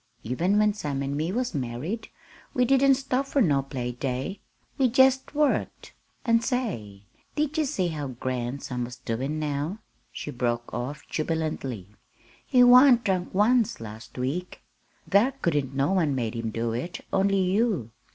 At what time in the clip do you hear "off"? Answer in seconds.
10.73-11.07